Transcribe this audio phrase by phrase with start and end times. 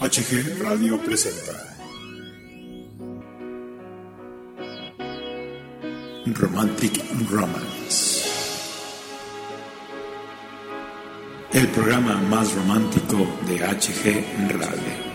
[0.00, 1.52] HG Radio presenta
[6.24, 8.24] Romantic Romance.
[11.52, 15.09] El programa más romántico de HG Radio.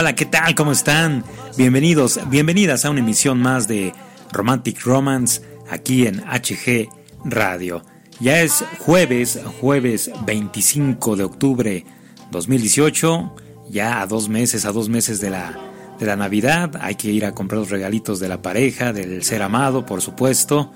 [0.00, 0.54] Hola, ¿qué tal?
[0.54, 1.24] ¿Cómo están?
[1.56, 3.92] Bienvenidos, bienvenidas a una emisión más de
[4.30, 6.88] Romantic Romance aquí en HG
[7.24, 7.82] Radio.
[8.20, 11.84] Ya es jueves, jueves 25 de octubre
[12.30, 13.34] 2018,
[13.70, 15.58] ya a dos meses, a dos meses de la,
[15.98, 16.76] de la Navidad.
[16.80, 20.70] Hay que ir a comprar los regalitos de la pareja, del ser amado, por supuesto.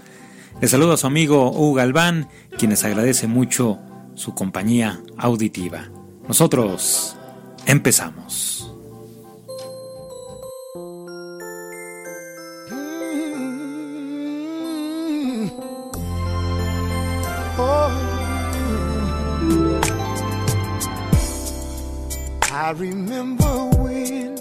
[0.61, 3.79] Les saludo a su amigo Hugo Galván, quienes agradece mucho
[4.17, 5.93] su compañía auditiva.
[6.27, 7.17] Nosotros
[7.67, 8.62] empezamos.
[22.73, 24.39] I remember when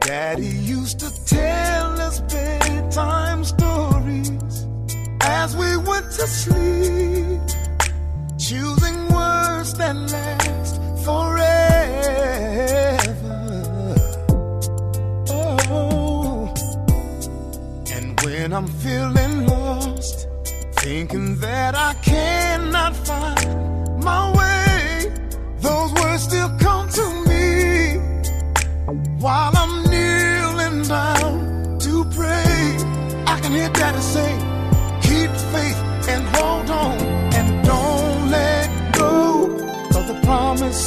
[0.00, 4.66] Daddy used to tell us bedtime stories
[5.22, 7.40] as we went to sleep,
[8.36, 11.72] choosing words that last forever.
[15.30, 16.52] Oh,
[17.90, 20.28] and when I'm feeling lost,
[20.72, 23.41] thinking that I cannot find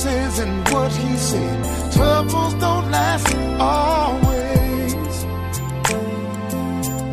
[0.05, 1.93] promises and what He said.
[1.93, 4.93] Troubles don't last always.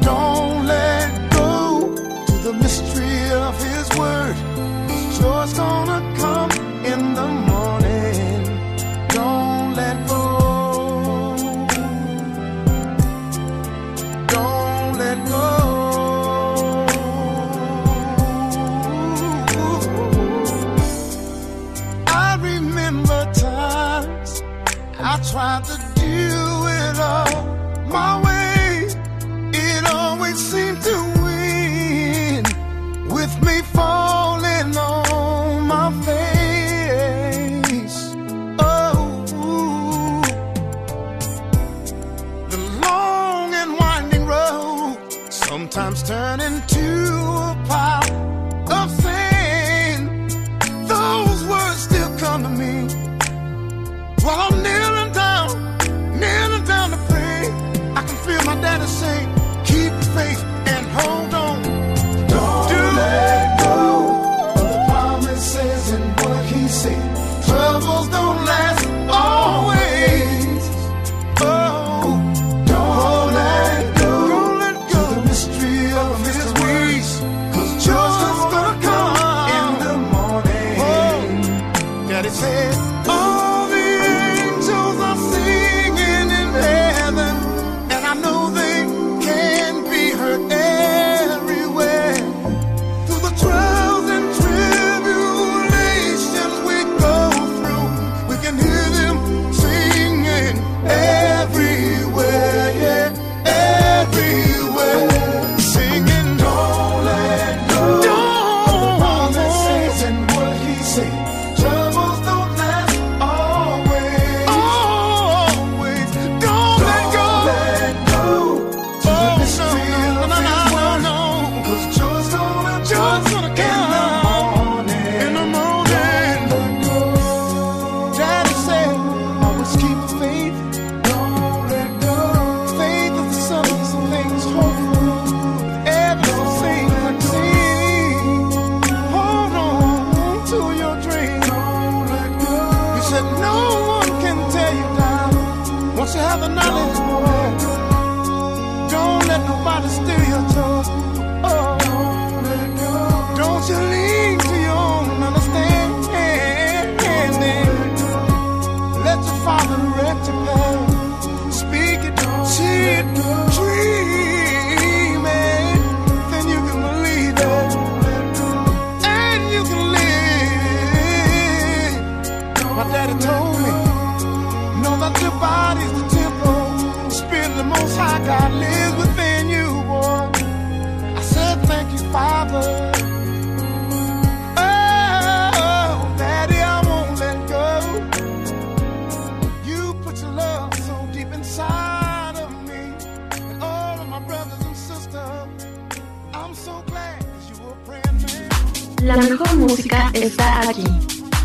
[0.05, 1.94] Don't let go
[2.27, 4.37] to the mystery of His word.
[5.19, 6.52] Joy's gonna come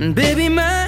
[0.00, 0.79] Baby, my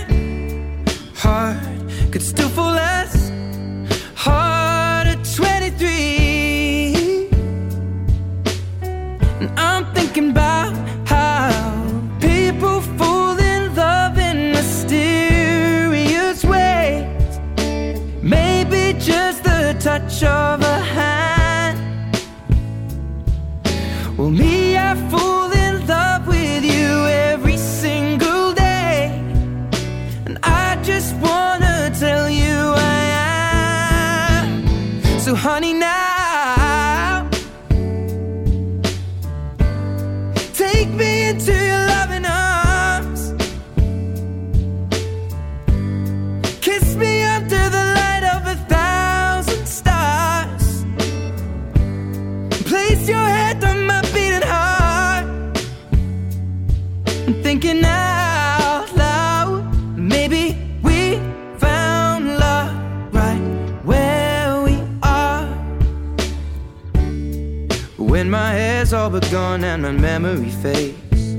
[52.65, 55.27] Place your head on my beating heart.
[57.27, 59.65] I'm thinking out loud.
[59.97, 61.19] Maybe we
[61.59, 62.73] found love
[63.13, 63.41] right
[63.85, 65.47] where we are.
[67.99, 71.35] When my hair's all but gone and my memory fades.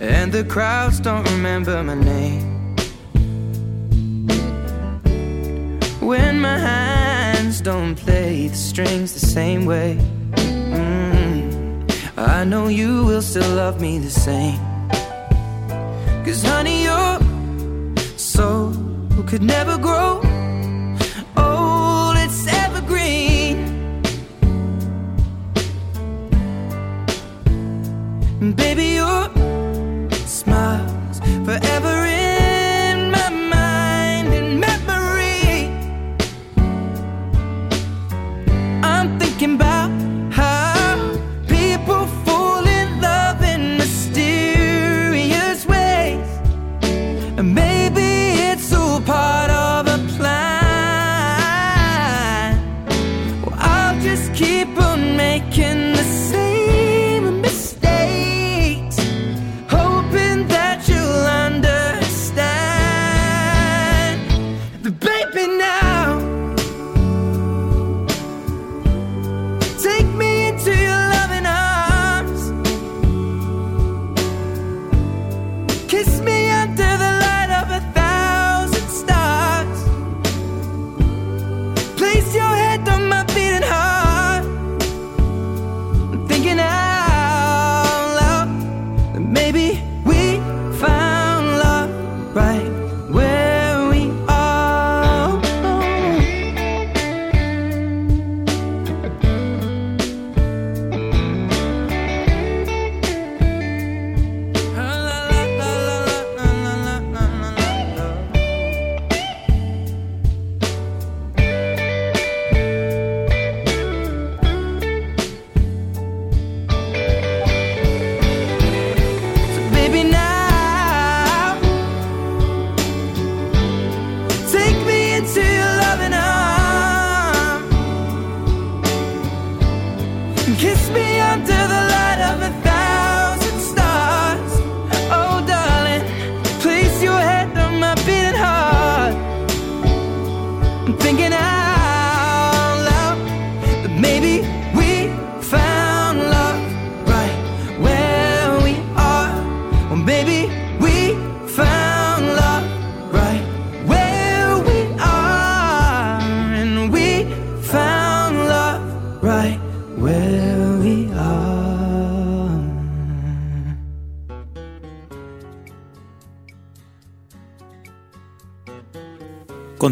[0.00, 2.76] And the crowds don't remember my name.
[6.00, 6.97] When my hands
[7.60, 9.96] don't play the strings the same way.
[10.32, 12.18] Mm-hmm.
[12.18, 14.58] I know you will still love me the same.
[16.24, 17.18] Cause honey, your
[18.16, 18.72] soul
[19.26, 20.17] could never grow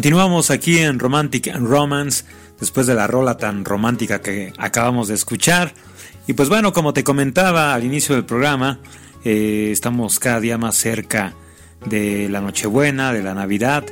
[0.07, 2.23] Continuamos aquí en Romantic and Romance,
[2.61, 5.73] después de la rola tan romántica que acabamos de escuchar.
[6.27, 8.79] Y pues bueno, como te comentaba al inicio del programa,
[9.25, 11.33] eh, estamos cada día más cerca
[11.85, 13.83] de la Nochebuena, de la Navidad,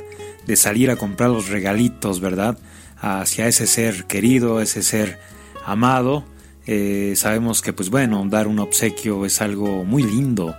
[0.46, 2.56] de salir a comprar los regalitos, ¿verdad?
[2.96, 5.20] Hacia ese ser querido, ese ser
[5.66, 6.24] amado.
[6.66, 10.56] Eh, sabemos que pues bueno, dar un obsequio es algo muy lindo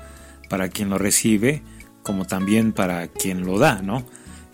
[0.49, 1.63] para quien lo recibe,
[2.03, 4.05] como también para quien lo da, ¿no?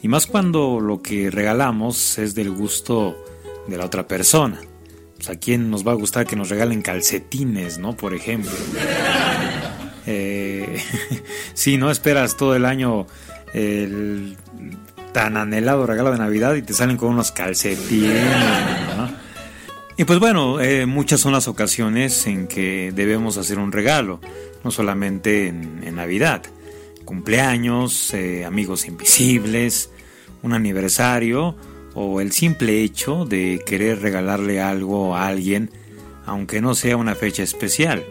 [0.04, 3.18] Y más cuando lo que regalamos es del gusto
[3.68, 4.60] de la otra persona.
[5.16, 7.98] Pues a quién nos va a gustar que nos regalen calcetines, ¿no?
[7.98, 8.52] Por ejemplo.
[10.06, 10.84] Eh,
[11.54, 13.08] si no esperas todo el año
[13.54, 14.36] el
[15.14, 18.28] tan anhelado regalo de Navidad y te salen con unos calcetines.
[19.96, 24.20] Y pues bueno, eh, muchas son las ocasiones en que debemos hacer un regalo,
[24.64, 26.42] no solamente en, Navidad,
[27.06, 29.90] cumpleaños, eh, amigos invisibles,
[30.42, 31.56] un aniversario
[31.94, 35.70] o el simple hecho de querer regalarle algo a alguien,
[36.26, 38.04] aunque no sea una fecha especial.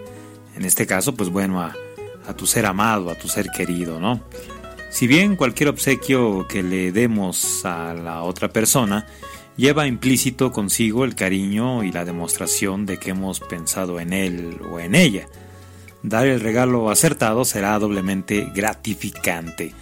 [0.56, 1.74] En este caso, pues bueno, a,
[2.26, 4.20] a tu ser amado, a tu ser querido, ¿no?
[4.90, 9.06] Si bien cualquier obsequio que le demos a la otra persona
[9.56, 14.78] lleva implícito consigo el cariño y la demostración de que hemos pensado en él o
[14.80, 15.26] en ella,
[16.02, 19.74] dar el regalo acertado será doblemente gratificante.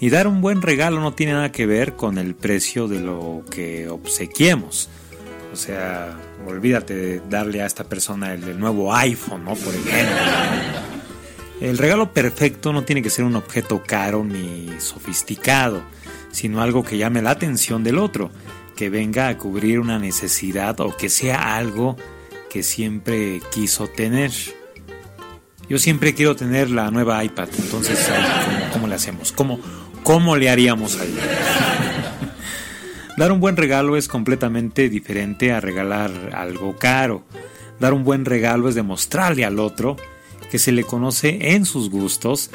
[0.00, 3.44] Y dar un buen regalo no tiene nada que ver con el precio de lo
[3.50, 4.88] que obsequiemos.
[5.52, 9.54] O sea, olvídate de darle a esta persona el, nuevo iPhone, ¿no?
[9.54, 10.16] Por ejemplo.
[11.60, 15.82] El regalo perfecto no tiene que ser un objeto caro ni sofisticado,
[16.32, 18.32] sino algo que llame la atención del otro,
[18.74, 21.96] que venga a cubrir una necesidad o que sea algo
[22.50, 24.32] que siempre quiso tener.
[25.68, 27.98] Yo siempre quiero tener la nueva iPad, entonces
[28.72, 29.32] ¿cómo, le hacemos?
[29.32, 29.58] ¿Cómo,
[30.02, 31.16] ¿Cómo le haríamos ahí?
[33.16, 37.24] Dar un buen regalo es completamente diferente a regalar algo caro.
[37.78, 39.96] Dar un buen regalo es demostrarle al otro
[40.50, 42.50] que se le conoce en sus gustos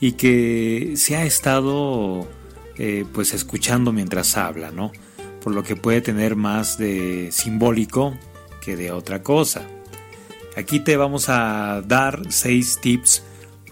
[0.00, 2.28] y que se ha estado
[2.78, 4.92] eh, pues escuchando mientras habla, ¿no?
[5.42, 8.14] Por lo que puede tener más de simbólico
[8.64, 9.66] que de otra cosa.
[10.56, 13.22] Aquí te vamos a dar seis tips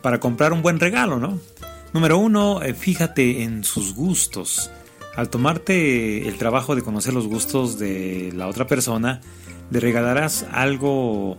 [0.02, 1.38] para comprar un buen regalo, ¿no?
[1.92, 4.70] Número uno, eh, fíjate en sus gustos.
[5.16, 9.20] Al tomarte el trabajo de conocer los gustos de la otra persona,
[9.70, 11.36] le regalarás algo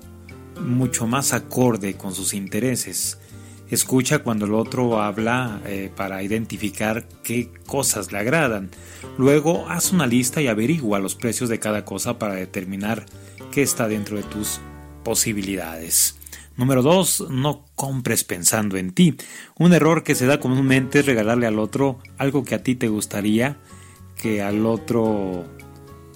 [0.60, 3.18] mucho más acorde con sus intereses.
[3.70, 8.70] Escucha cuando el otro habla eh, para identificar qué cosas le agradan.
[9.18, 13.06] Luego haz una lista y averigua los precios de cada cosa para determinar
[13.52, 14.60] qué está dentro de tus
[15.04, 16.18] posibilidades.
[16.58, 17.28] Número 2.
[17.30, 19.16] No compres pensando en ti.
[19.58, 22.88] Un error que se da comúnmente es regalarle al otro algo que a ti te
[22.88, 23.58] gustaría
[24.22, 25.46] que al otro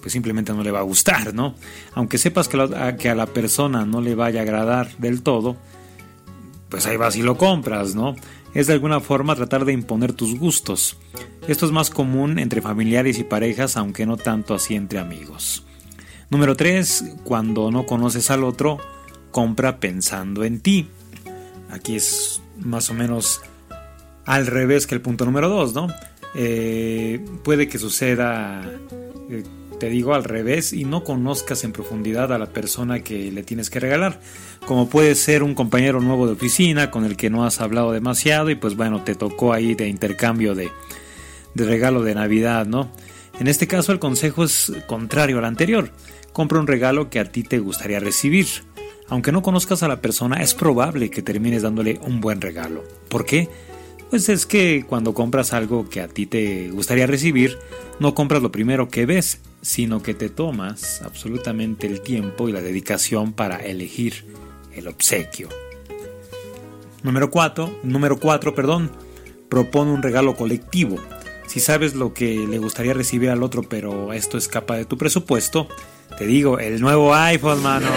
[0.00, 1.56] pues simplemente no le va a gustar, ¿no?
[1.94, 5.56] Aunque sepas que, que a la persona no le vaya a agradar del todo,
[6.68, 8.14] pues ahí vas y lo compras, ¿no?
[8.54, 10.96] Es de alguna forma tratar de imponer tus gustos.
[11.48, 15.65] Esto es más común entre familiares y parejas, aunque no tanto así entre amigos.
[16.30, 17.16] Número 3.
[17.24, 18.78] Cuando no conoces al otro,
[19.30, 20.88] compra pensando en ti.
[21.70, 23.40] Aquí es más o menos
[24.24, 25.88] al revés que el punto número 2, ¿no?
[26.34, 28.62] Eh, puede que suceda,
[29.30, 29.44] eh,
[29.78, 33.70] te digo, al revés y no conozcas en profundidad a la persona que le tienes
[33.70, 34.20] que regalar.
[34.66, 38.50] Como puede ser un compañero nuevo de oficina con el que no has hablado demasiado
[38.50, 40.70] y pues bueno, te tocó ahí de intercambio de,
[41.54, 42.90] de regalo de Navidad, ¿no?
[43.38, 45.90] En este caso el consejo es contrario al anterior.
[46.32, 48.46] Compra un regalo que a ti te gustaría recibir.
[49.08, 52.82] Aunque no conozcas a la persona, es probable que termines dándole un buen regalo.
[53.08, 53.48] ¿Por qué?
[54.10, 57.58] Pues es que cuando compras algo que a ti te gustaría recibir,
[58.00, 62.60] no compras lo primero que ves, sino que te tomas absolutamente el tiempo y la
[62.62, 64.24] dedicación para elegir
[64.72, 65.48] el obsequio.
[67.02, 68.90] Número 4, número 4, perdón,
[69.48, 70.98] propone un regalo colectivo.
[71.46, 75.68] Si sabes lo que le gustaría recibir al otro, pero esto escapa de tu presupuesto,
[76.18, 77.88] te digo, el nuevo iPhone, mano.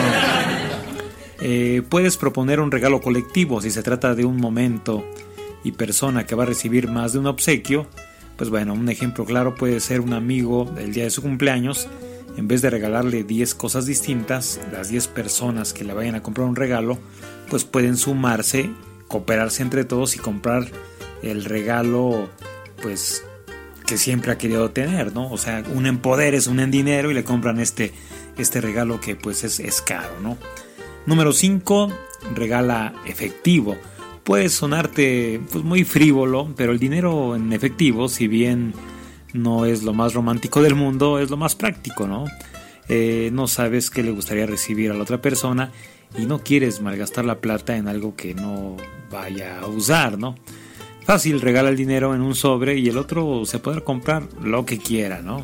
[1.42, 5.06] Eh, puedes proponer un regalo colectivo si se trata de un momento
[5.64, 7.88] y persona que va a recibir más de un obsequio.
[8.36, 11.88] Pues bueno, un ejemplo claro puede ser un amigo el día de su cumpleaños.
[12.38, 16.48] En vez de regalarle 10 cosas distintas, las 10 personas que le vayan a comprar
[16.48, 16.98] un regalo,
[17.50, 18.70] pues pueden sumarse,
[19.08, 20.68] cooperarse entre todos y comprar
[21.22, 22.30] el regalo,
[22.82, 23.24] pues
[23.90, 25.32] que siempre ha querido tener, ¿no?
[25.32, 27.92] O sea, unen poderes, unen dinero y le compran este,
[28.38, 30.38] este regalo que pues es, es caro, ¿no?
[31.08, 31.92] Número 5,
[32.36, 33.76] regala efectivo.
[34.24, 38.76] Puede sonarte pues, muy frívolo, pero el dinero en efectivo, si bien
[39.34, 42.26] no es lo más romántico del mundo, es lo más práctico, ¿no?
[42.90, 45.72] Eh, no sabes qué le gustaría recibir a la otra persona
[46.16, 48.78] y no quieres malgastar la plata en algo que no
[49.10, 50.36] vaya a usar, ¿no?
[51.10, 54.78] Fácil, regala el dinero en un sobre y el otro se podrá comprar lo que
[54.78, 55.44] quiera, ¿no?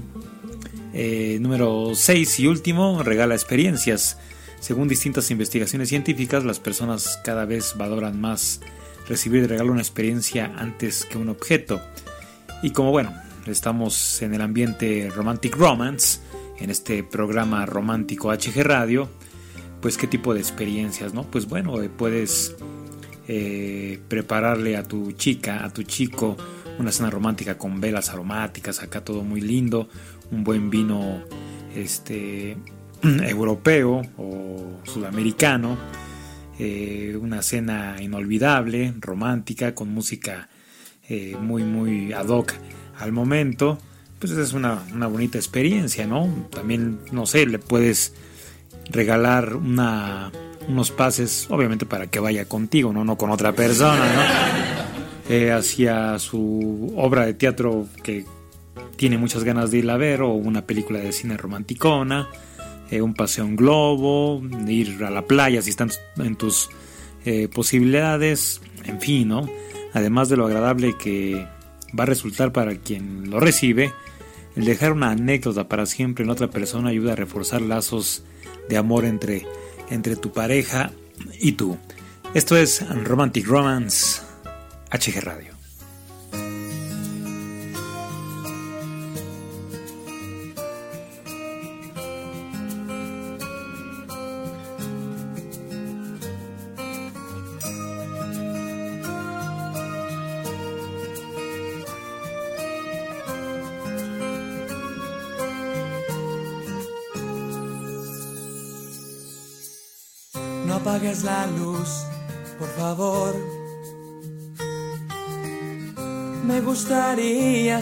[0.93, 4.19] Eh, número 6 y último, regala experiencias.
[4.59, 8.61] Según distintas investigaciones científicas, las personas cada vez valoran más
[9.09, 11.81] recibir de regalo una experiencia antes que un objeto.
[12.61, 13.11] Y como bueno,
[13.47, 16.19] estamos en el ambiente Romantic Romance,
[16.59, 19.09] en este programa romántico HG Radio,
[19.81, 21.23] pues qué tipo de experiencias, ¿no?
[21.23, 22.55] Pues bueno, eh, puedes
[23.27, 26.37] eh, prepararle a tu chica, a tu chico,
[26.77, 29.89] una cena romántica con velas aromáticas, acá todo muy lindo,
[30.31, 31.23] un buen vino
[31.75, 32.57] este
[33.01, 35.77] europeo o sudamericano,
[36.59, 40.49] eh, una cena inolvidable, romántica, con música
[41.09, 42.53] eh, muy, muy ad hoc
[42.99, 43.77] al momento,
[44.19, 46.47] pues es una, una, bonita experiencia, ¿no?
[46.49, 48.13] También, no sé, le puedes
[48.89, 50.31] regalar una,
[50.67, 54.21] unos pases, obviamente para que vaya contigo, no, no con otra persona, ¿no?
[55.27, 58.25] Eh, hacia su obra de teatro que
[58.95, 62.29] tiene muchas ganas de ir a ver, o una película de cine romanticona,
[62.91, 66.69] eh, un paseo en globo, ir a la playa si están en tus
[67.25, 69.49] eh, posibilidades, en fin, ¿no?
[69.93, 71.47] Además de lo agradable que
[71.97, 73.93] va a resultar para quien lo recibe,
[74.55, 78.23] el dejar una anécdota para siempre en otra persona ayuda a reforzar lazos
[78.69, 79.45] de amor entre,
[79.89, 80.91] entre tu pareja
[81.39, 81.77] y tú.
[82.33, 84.21] Esto es Romantic Romance
[84.91, 85.54] HG Radio.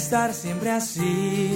[0.03, 1.53] Estar siempre así,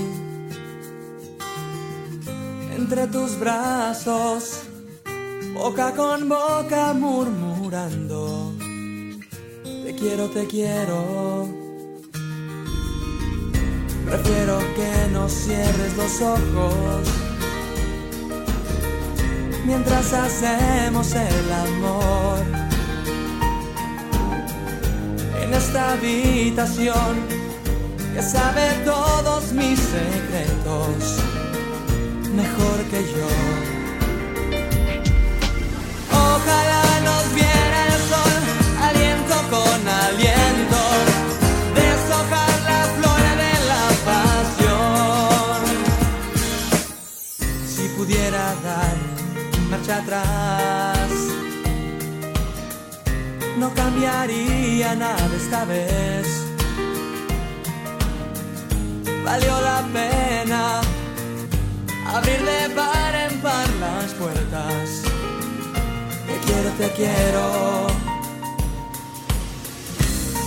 [2.78, 4.62] entre tus brazos,
[5.54, 8.54] boca con boca murmurando.
[9.84, 11.50] Te quiero, te quiero.
[14.06, 17.04] Prefiero que no cierres los ojos
[19.66, 22.40] mientras hacemos el amor.
[25.44, 27.47] En esta habitación
[28.18, 30.98] que sabe todos mis secretos
[32.34, 33.30] mejor que yo.
[36.12, 38.42] Ojalá nos viera el sol,
[38.88, 40.82] aliento con aliento,
[41.80, 45.60] deshojar la flor de la pasión.
[47.68, 48.96] Si pudiera dar
[49.70, 51.12] marcha atrás.
[53.60, 56.47] No cambiaría nada esta vez.
[59.28, 60.80] Valió la pena
[62.16, 65.02] abrir de par en par las puertas.
[66.28, 67.88] Te quiero, te quiero.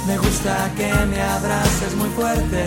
[0.06, 2.64] Me gusta que me abraces muy fuerte.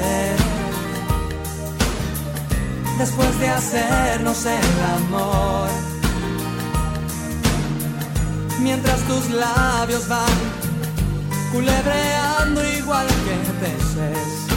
[3.00, 5.70] Después de hacernos el amor
[8.60, 10.38] mientras tus labios van
[11.52, 14.53] culebreando igual que peces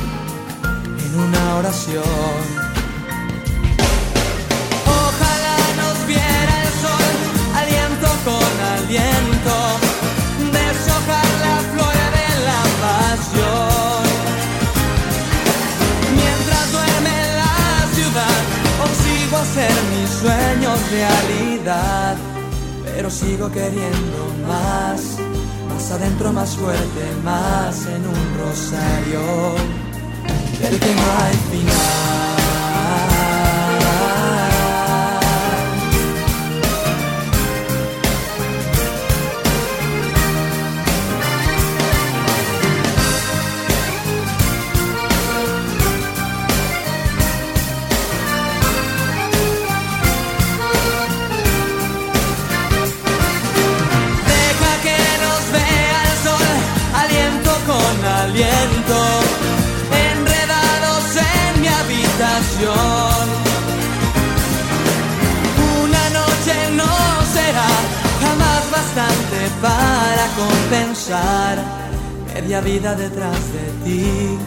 [1.18, 2.42] una oración.
[4.86, 7.14] Ojalá nos viera el sol,
[7.60, 9.56] aliento con aliento,
[10.56, 14.04] deshojar la flor de la pasión.
[16.20, 17.58] Mientras duerme la
[17.96, 18.40] ciudad,
[18.82, 22.16] consigo hacer mis sueños realidad
[22.96, 25.18] pero sigo queriendo más,
[25.68, 29.85] más adentro, más fuerte, más en un rosario
[30.60, 32.45] del que no hay final.
[72.46, 74.38] Media vida detrás de ti.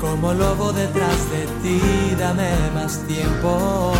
[0.00, 1.80] Como lobo detrás de ti,
[2.16, 3.92] dame más tiempo.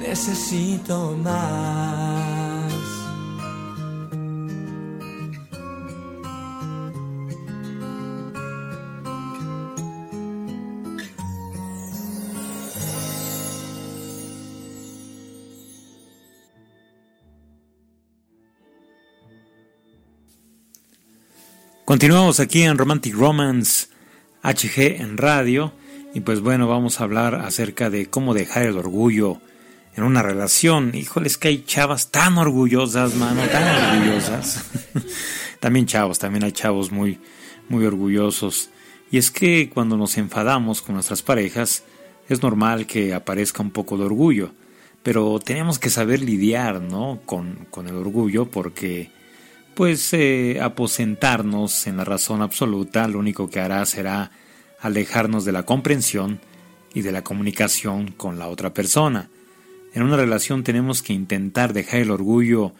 [0.00, 2.47] Necesito más.
[21.88, 23.86] Continuamos aquí en Romantic Romance
[24.42, 25.72] HG en radio
[26.12, 29.40] y pues bueno, vamos a hablar acerca de cómo dejar el orgullo
[29.96, 30.94] en una relación.
[30.94, 34.66] Híjoles que hay chavas tan orgullosas, mano, tan orgullosas.
[35.60, 37.20] también chavos, también hay chavos muy
[37.70, 38.68] muy orgullosos.
[39.10, 41.84] Y es que cuando nos enfadamos con nuestras parejas,
[42.28, 44.52] es normal que aparezca un poco de orgullo,
[45.02, 47.20] pero tenemos que saber lidiar, ¿no?
[47.24, 49.10] con, con el orgullo porque
[49.78, 54.32] pues eh, aposentarnos en la razón absoluta lo único que hará será
[54.80, 56.40] alejarnos de la comprensión
[56.94, 59.30] y de la comunicación con la otra persona.
[59.94, 62.72] En una relación tenemos que intentar dejar el orgullo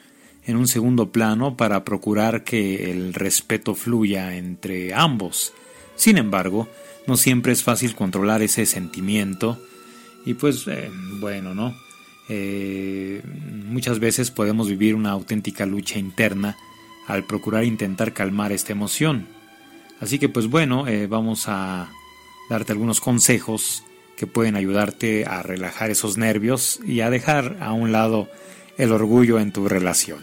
[0.44, 5.52] en un segundo plano para procurar que el respeto fluya entre ambos.
[5.94, 6.66] Sin embargo,
[7.06, 9.56] no siempre es fácil controlar ese sentimiento
[10.26, 11.76] y pues eh, bueno, ¿no?
[12.28, 13.22] Eh,
[13.68, 16.56] muchas veces podemos vivir una auténtica lucha interna
[17.08, 19.26] al procurar intentar calmar esta emoción.
[20.00, 21.90] Así que pues bueno, eh, vamos a
[22.48, 23.82] darte algunos consejos
[24.16, 28.28] que pueden ayudarte a relajar esos nervios y a dejar a un lado
[28.76, 30.20] el orgullo en tu relación.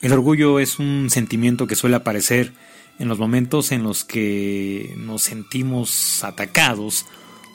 [0.00, 2.52] El orgullo es un sentimiento que suele aparecer
[2.98, 7.06] en los momentos en los que nos sentimos atacados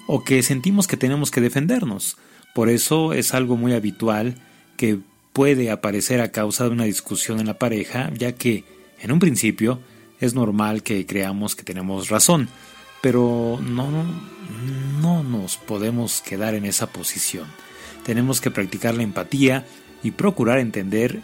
[0.08, 2.18] o que sentimos que tenemos que defendernos.
[2.54, 4.36] Por eso es algo muy habitual
[4.78, 5.00] que
[5.34, 8.64] puede aparecer a causa de una discusión en la pareja, ya que,
[9.00, 9.80] en un principio,
[10.20, 12.48] es normal que creamos que tenemos razón,
[13.02, 13.90] pero no,
[15.02, 17.48] no nos podemos quedar en esa posición.
[18.06, 19.66] Tenemos que practicar la empatía
[20.04, 21.20] y procurar entender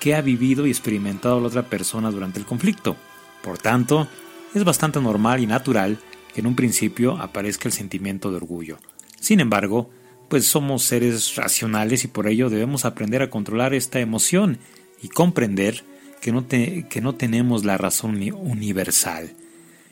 [0.00, 2.96] qué ha vivido y experimentado la otra persona durante el conflicto.
[3.42, 4.08] Por tanto,
[4.54, 5.98] es bastante normal y natural
[6.32, 8.78] que en un principio aparezca el sentimiento de orgullo.
[9.20, 9.90] Sin embargo,
[10.28, 14.58] pues somos seres racionales y por ello debemos aprender a controlar esta emoción
[15.02, 15.84] y comprender
[16.20, 19.32] que no, que no tenemos la razón universal.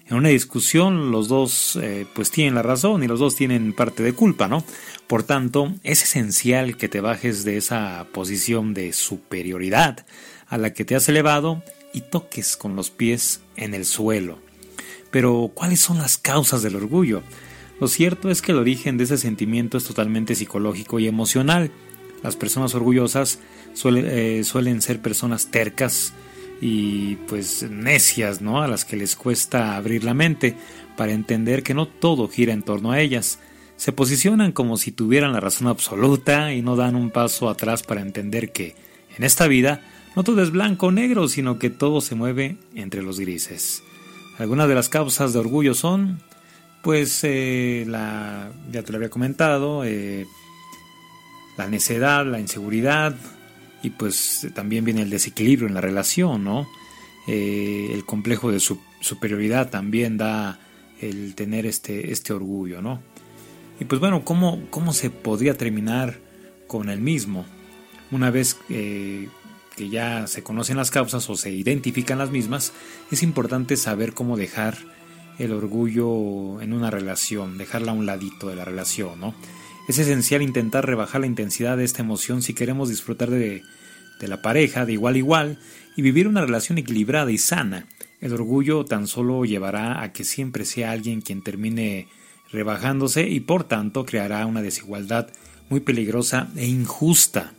[0.08, 4.04] En una discusión los dos eh, pues tienen la razón y los dos tienen parte
[4.04, 4.64] de culpa, ¿no?
[5.08, 10.06] Por tanto, es esencial que te bajes de esa posición de superioridad
[10.46, 14.38] a la que te has elevado y toques con los pies en el suelo.
[15.10, 17.22] Pero, ¿cuáles son las causas del orgullo?
[17.80, 21.70] Lo cierto es que el origen de ese sentimiento es totalmente psicológico y emocional.
[22.22, 23.38] Las personas orgullosas
[23.84, 26.14] eh, suelen ser personas tercas
[26.60, 28.62] y pues necias, ¿no?
[28.62, 30.56] A las que les cuesta abrir la mente
[30.96, 33.38] para entender que no todo gira en torno a ellas.
[33.76, 38.00] Se posicionan como si tuvieran la razón absoluta y no dan un paso atrás para
[38.00, 38.74] entender que
[39.18, 39.82] en esta vida
[40.16, 43.82] no todo es blanco o negro, sino que todo se mueve entre los grises.
[44.38, 46.20] Algunas de las causas de orgullo son
[46.86, 50.24] pues eh, la, ya te lo había comentado, eh,
[51.58, 53.16] la necedad, la inseguridad
[53.82, 56.68] y pues también viene el desequilibrio en la relación, ¿no?
[57.26, 60.60] Eh, el complejo de su, superioridad también da
[61.00, 63.02] el tener este, este orgullo, ¿no?
[63.80, 66.20] Y pues bueno, ¿cómo, cómo se podría terminar
[66.68, 67.46] con el mismo?
[68.12, 69.28] Una vez que
[69.90, 72.72] ya se conocen las causas o se identifican las mismas,
[73.10, 74.76] es importante saber cómo dejar
[75.38, 79.34] el orgullo en una relación, dejarla a un ladito de la relación, ¿no?
[79.88, 83.62] Es esencial intentar rebajar la intensidad de esta emoción si queremos disfrutar de,
[84.20, 85.58] de la pareja de igual a igual
[85.96, 87.86] y vivir una relación equilibrada y sana.
[88.20, 92.08] El orgullo tan solo llevará a que siempre sea alguien quien termine
[92.50, 95.28] rebajándose y por tanto creará una desigualdad
[95.68, 97.52] muy peligrosa e injusta.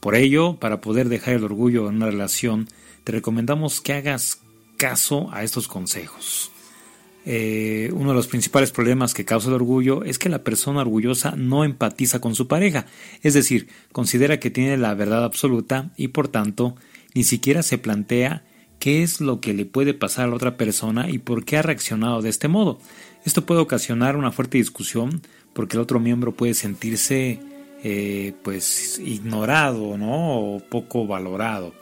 [0.00, 2.68] Por ello, para poder dejar el orgullo en una relación,
[3.04, 4.40] te recomendamos que hagas
[4.76, 6.52] caso a estos consejos.
[7.28, 11.34] Eh, uno de los principales problemas que causa el orgullo es que la persona orgullosa
[11.36, 12.86] no empatiza con su pareja,
[13.20, 16.76] es decir, considera que tiene la verdad absoluta y por tanto
[17.14, 18.44] ni siquiera se plantea
[18.78, 21.62] qué es lo que le puede pasar a la otra persona y por qué ha
[21.62, 22.78] reaccionado de este modo.
[23.24, 25.20] Esto puede ocasionar una fuerte discusión
[25.52, 27.40] porque el otro miembro puede sentirse
[27.82, 30.38] eh, pues ignorado ¿no?
[30.38, 31.74] o poco valorado.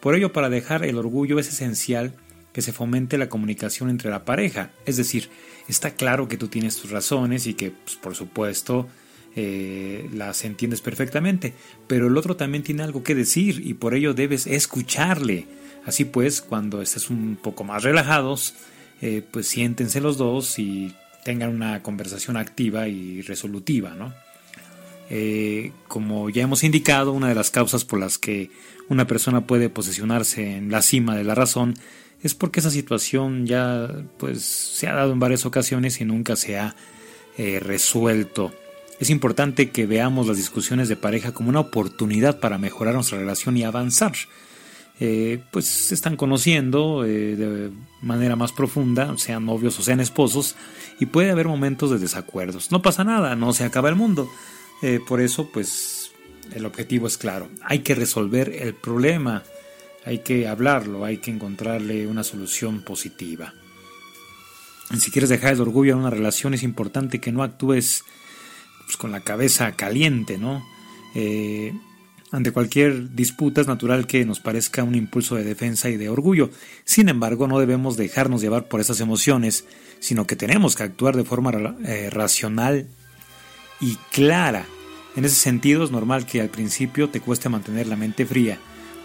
[0.00, 2.14] Por ello, para dejar el orgullo es esencial
[2.58, 4.72] que se fomente la comunicación entre la pareja.
[4.84, 5.28] Es decir,
[5.68, 8.88] está claro que tú tienes tus razones y que, pues, por supuesto,
[9.36, 11.54] eh, las entiendes perfectamente,
[11.86, 15.46] pero el otro también tiene algo que decir y por ello debes escucharle.
[15.86, 18.54] Así pues, cuando estés un poco más relajados,
[19.02, 20.92] eh, pues siéntense los dos y
[21.22, 24.12] tengan una conversación activa y resolutiva, ¿no?
[25.10, 28.50] Eh, como ya hemos indicado, una de las causas por las que
[28.88, 31.76] una persona puede posesionarse en la cima de la razón
[32.22, 36.58] es porque esa situación ya pues se ha dado en varias ocasiones y nunca se
[36.58, 36.74] ha
[37.36, 38.52] eh, resuelto.
[38.98, 43.56] Es importante que veamos las discusiones de pareja como una oportunidad para mejorar nuestra relación
[43.56, 44.12] y avanzar.
[45.00, 47.70] eh, pues se están conociendo eh, de
[48.02, 50.56] manera más profunda, sean novios o sean esposos,
[50.98, 52.72] y puede haber momentos de desacuerdos.
[52.72, 54.28] No pasa nada, no se acaba el mundo.
[55.08, 56.12] Por eso, pues,
[56.54, 57.48] el objetivo es claro.
[57.62, 59.42] Hay que resolver el problema,
[60.04, 63.54] hay que hablarlo, hay que encontrarle una solución positiva.
[64.98, 68.04] Si quieres dejar el orgullo en una relación, es importante que no actúes
[68.86, 70.64] pues, con la cabeza caliente, ¿no?
[72.30, 76.50] Ante cualquier disputa es natural que nos parezca un impulso de defensa y de orgullo.
[76.84, 79.64] Sin embargo, no debemos dejarnos llevar por esas emociones,
[79.98, 81.52] sino que tenemos que actuar de forma
[81.84, 82.86] eh, racional
[83.80, 84.66] y clara.
[85.16, 88.58] En ese sentido es normal que al principio te cueste mantener la mente fría.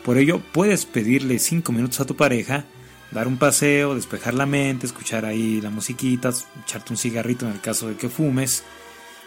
[0.03, 2.65] Por ello, puedes pedirle cinco minutos a tu pareja,
[3.11, 7.61] dar un paseo, despejar la mente, escuchar ahí la musiquita, echarte un cigarrito en el
[7.61, 8.65] caso de que fumes,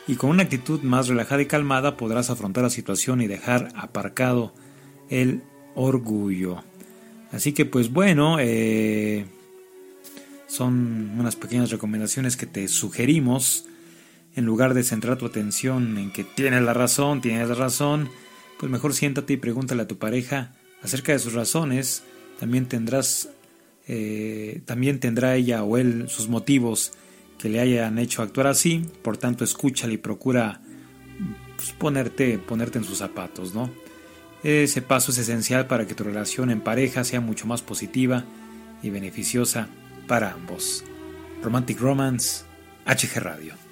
[0.07, 4.53] y con una actitud más relajada y calmada podrás afrontar la situación y dejar aparcado
[5.09, 5.43] el
[5.75, 6.63] orgullo.
[7.33, 9.25] Así que pues bueno, eh,
[10.47, 13.65] son unas pequeñas recomendaciones que te sugerimos.
[14.37, 18.11] En lugar de centrar tu atención en que tienes la razón, tienes la razón,
[18.61, 22.03] pues mejor siéntate y pregúntale a tu pareja acerca de sus razones.
[22.39, 23.29] También tendrás,
[23.89, 26.93] eh, también tendrá ella o él sus motivos
[27.39, 30.61] que le hayan hecho actuar así, por tanto escúchale y procura
[31.57, 33.71] pues, ponerte, ponerte en sus zapatos, ¿no?
[34.43, 38.25] Ese paso es esencial para que tu relación en pareja sea mucho más positiva
[38.83, 39.69] y beneficiosa
[40.07, 40.85] para ambos.
[41.43, 42.45] Romantic Romance,
[42.87, 43.66] HG Radio.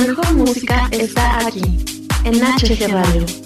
[0.00, 1.62] Mejor música está aquí,
[2.24, 3.39] en HG Radio.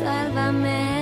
[0.00, 0.99] Sálvame.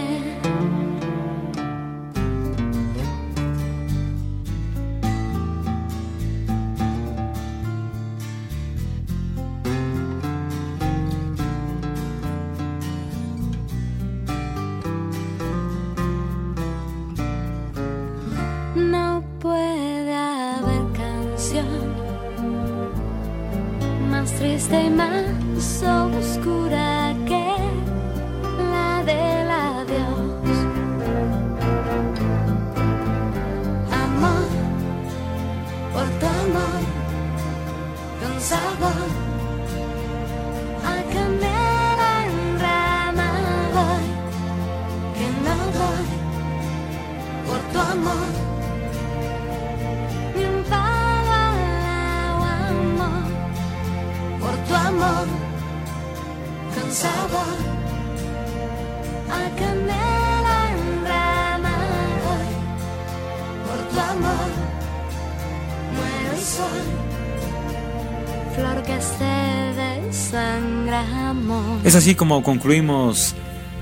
[71.84, 73.34] Es así como concluimos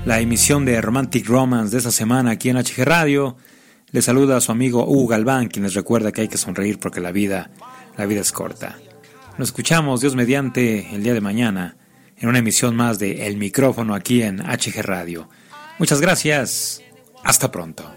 [0.05, 3.35] la emisión de Romantic Romance de esta semana aquí en HG Radio.
[3.91, 7.01] Le saluda a su amigo Hugo Galván, quien les recuerda que hay que sonreír porque
[7.01, 7.49] la vida,
[7.97, 8.77] la vida es corta.
[9.37, 11.77] Nos escuchamos, Dios mediante, el día de mañana,
[12.17, 15.29] en una emisión más de El Micrófono aquí en HG Radio.
[15.79, 16.81] Muchas gracias.
[17.23, 17.96] Hasta pronto.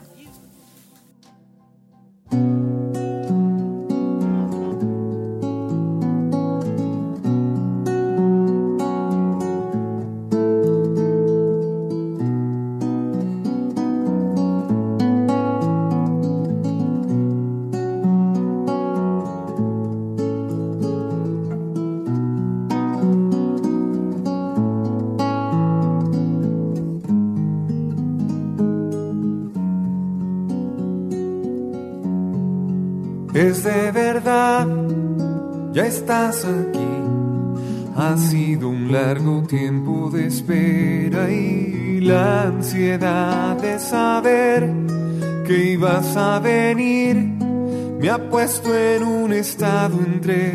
[48.00, 50.54] Me ha puesto en un estado entre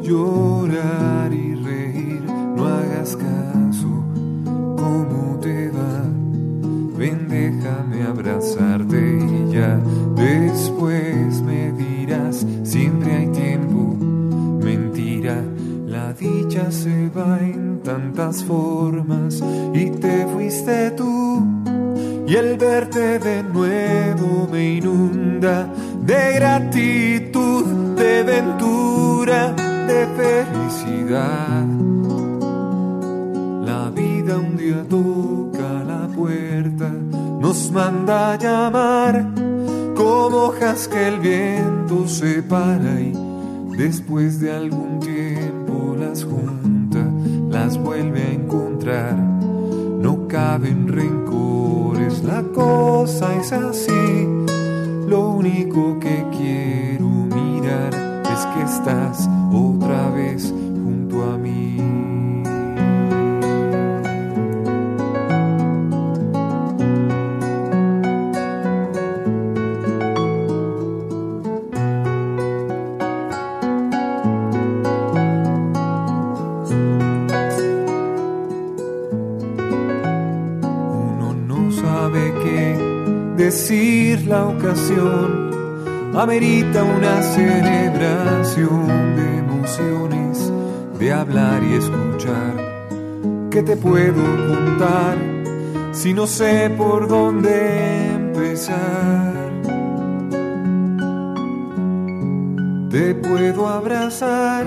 [0.00, 2.22] llorar y reír.
[2.56, 4.04] No hagas caso,
[4.76, 6.04] ¿cómo te va?
[6.96, 9.78] Ven, déjame abrazarte y ya
[10.16, 13.94] después me dirás, siempre hay tiempo,
[14.64, 15.42] mentira,
[15.86, 19.42] la dicha se va en tantas formas
[19.74, 21.44] y te fuiste tú
[22.28, 25.66] y el verte de nuevo me inunda
[26.08, 29.52] de gratitud, de ventura,
[29.86, 31.66] de felicidad.
[33.62, 36.90] La vida un día toca la puerta,
[37.40, 39.26] nos manda a llamar
[39.94, 43.12] como hojas que el viento separa y
[43.76, 47.04] después de algún tiempo las junta,
[47.50, 49.14] las vuelve a encontrar.
[49.14, 54.48] No caben rencores, la cosa es así.
[55.08, 57.94] Lo único que quiero mirar
[58.30, 60.52] es que estás otra vez
[84.28, 85.50] la ocasión
[86.14, 90.52] amerita una celebración de emociones,
[90.98, 92.54] de hablar y escuchar.
[93.50, 95.16] ¿Qué te puedo contar
[95.92, 99.32] si no sé por dónde empezar?
[102.90, 104.66] Te puedo abrazar,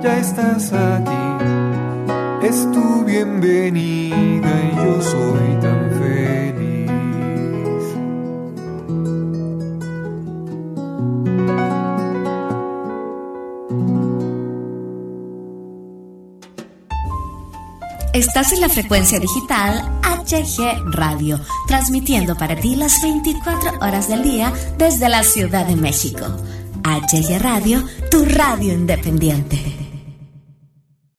[0.00, 5.87] ya estás aquí, es tu bienvenida y yo soy tan
[18.18, 21.38] Estás en la frecuencia digital HG Radio,
[21.68, 26.26] transmitiendo para ti las 24 horas del día desde la Ciudad de México.
[26.82, 29.77] HG Radio, tu radio independiente.